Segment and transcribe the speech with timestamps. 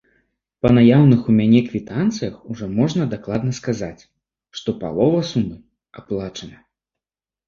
[0.65, 4.01] Па наяўных у мяне квітанцыях ужо можна дакладна сказаць,
[4.61, 5.57] што палова сумы
[6.01, 6.57] аплачана.